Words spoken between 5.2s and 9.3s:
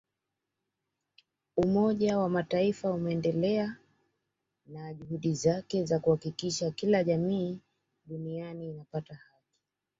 zake za kuhakikisha kila jamii duniani inapata